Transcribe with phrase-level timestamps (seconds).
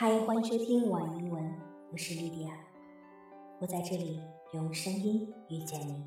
[0.00, 1.54] 嗨，欢迎收听晚英文，
[1.90, 2.54] 我是莉迪亚，
[3.58, 4.20] 我在这里
[4.52, 6.04] 用声音遇见你。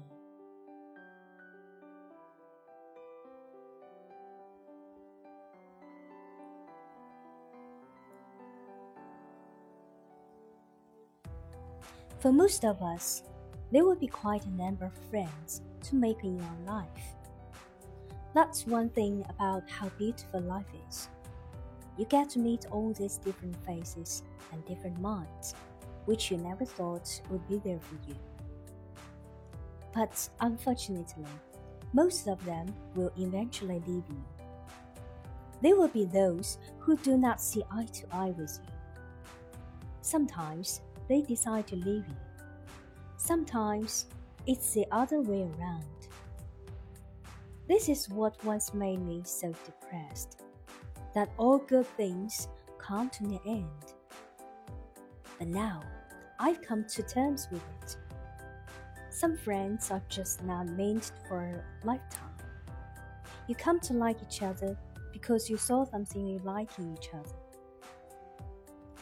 [12.21, 13.23] For most of us,
[13.71, 17.15] there will be quite a number of friends to make in your life.
[18.33, 21.07] That's one thing about how beautiful life is.
[21.96, 25.54] You get to meet all these different faces and different minds,
[26.06, 28.16] which you never thought would be there for you.
[29.92, 31.26] But unfortunately,
[31.92, 34.24] most of them will eventually leave you.
[35.62, 38.72] There will be those who do not see eye to eye with you.
[40.02, 42.16] Sometimes they decide to leave you.
[43.16, 44.06] Sometimes
[44.46, 45.84] it's the other way around.
[47.68, 50.43] This is what once made me so depressed
[51.14, 53.94] that all good things come to an end.
[55.38, 55.82] But now
[56.38, 57.96] I've come to terms with it.
[59.10, 62.30] Some friends are just not meant for a lifetime.
[63.46, 64.76] You come to like each other
[65.12, 67.36] because you saw something you like in each other.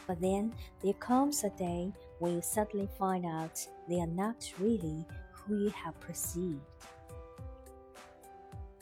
[0.05, 5.05] But then there comes a day when you suddenly find out they are not really
[5.31, 6.59] who you have perceived.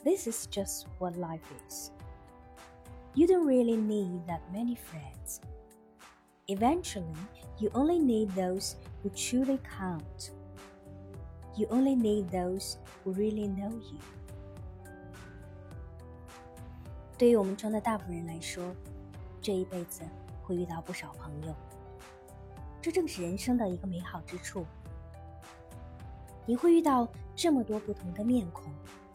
[0.04, 1.92] This is just what life is.
[3.14, 5.40] You don't really need that many friends.
[6.46, 7.14] Eventually,
[7.58, 10.30] you only need those who truly count.
[11.54, 13.98] You only need those who really know you.
[17.18, 18.74] 对于我们中的大部分人来说，
[19.42, 20.00] 这一辈子
[20.42, 21.54] 会遇到不少朋友，
[22.80, 24.64] 这正是人生的一个美好之处。
[26.46, 28.72] 你会遇到这么多不同的面孔，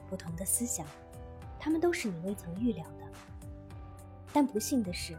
[0.07, 0.85] 不同的思想，
[1.59, 3.07] 他们都是你未曾预料的。
[4.33, 5.17] 但不幸的是，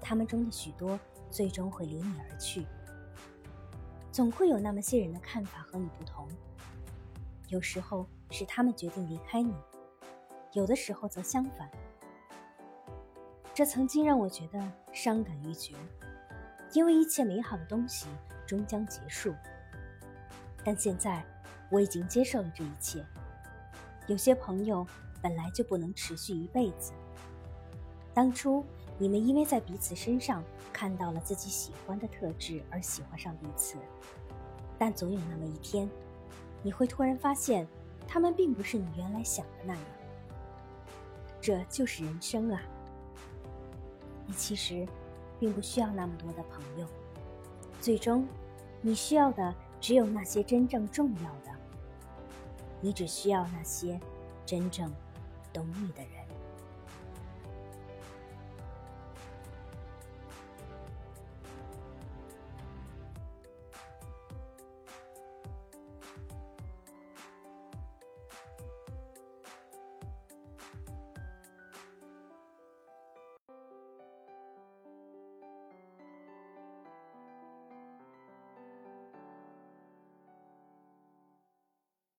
[0.00, 0.98] 他们中的许多
[1.30, 2.66] 最终会离你而去。
[4.10, 6.28] 总会有那么些人的看法和你不同，
[7.48, 9.54] 有时候是他们决定离开你，
[10.52, 11.70] 有的时候则相反。
[13.54, 14.60] 这曾经让我觉得
[14.92, 15.74] 伤感欲绝，
[16.72, 18.06] 因为一切美好的东西
[18.46, 19.34] 终将结束。
[20.64, 21.24] 但现在
[21.70, 23.04] 我已经接受了这一切。
[24.06, 24.86] 有些朋友
[25.22, 26.92] 本来就不能持续一辈子。
[28.18, 28.64] 当初
[28.98, 30.42] 你们因为在彼此身上
[30.72, 33.78] 看到了自己喜欢的特质而喜欢上彼此，
[34.76, 35.88] 但总有那么一天，
[36.64, 37.64] 你会突然发现，
[38.08, 39.82] 他们并不是你原来想的那样。
[41.40, 42.60] 这就是人生啊！
[44.26, 44.84] 你其实
[45.38, 46.88] 并不需要那么多的朋友，
[47.80, 48.26] 最终，
[48.80, 51.56] 你需要的只有那些真正重要的。
[52.80, 54.00] 你只需要那些
[54.44, 54.92] 真正
[55.52, 56.17] 懂你的人。